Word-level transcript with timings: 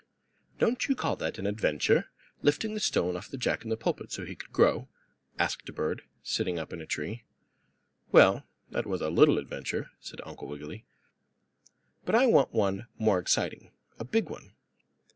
"Don't 0.57 0.87
you 0.87 0.95
call 0.95 1.15
that 1.17 1.37
an 1.37 1.45
adventure 1.45 2.09
lifting 2.41 2.73
the 2.73 2.79
stone 2.79 3.15
off 3.15 3.27
the 3.29 3.37
Jack 3.37 3.63
in 3.63 3.69
the 3.69 3.77
Pulpit 3.77 4.11
so 4.11 4.25
he 4.25 4.33
could 4.33 4.51
grow?" 4.51 4.89
asked 5.37 5.69
a 5.69 5.71
bird, 5.71 6.01
sitting 6.23 6.57
up 6.57 6.73
in 6.73 6.81
a 6.81 6.87
tree. 6.87 7.23
"Well, 8.11 8.47
that 8.71 8.87
was 8.87 9.01
a 9.01 9.11
little 9.11 9.37
adventure." 9.37 9.91
said 9.99 10.19
Uncle 10.25 10.47
Wiggily. 10.47 10.85
"But 12.03 12.15
I 12.15 12.25
want 12.25 12.51
one 12.51 12.87
more 12.97 13.19
exciting; 13.19 13.69
a 13.99 14.03
big 14.03 14.27
one." 14.31 14.55